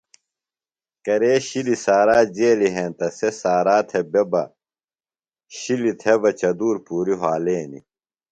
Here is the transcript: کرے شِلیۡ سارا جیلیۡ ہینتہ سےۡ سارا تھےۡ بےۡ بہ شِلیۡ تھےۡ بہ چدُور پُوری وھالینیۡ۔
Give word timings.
کرے 1.05 1.33
شِلیۡ 1.47 1.79
سارا 1.85 2.17
جیلیۡ 2.35 2.73
ہینتہ 2.75 3.07
سےۡ 3.17 3.33
سارا 3.41 3.77
تھےۡ 3.89 4.05
بےۡ 4.11 4.27
بہ 4.31 4.43
شِلیۡ 5.57 5.97
تھےۡ 6.01 6.19
بہ 6.21 6.29
چدُور 6.39 6.75
پُوری 6.85 7.15
وھالینیۡ۔ 7.21 7.85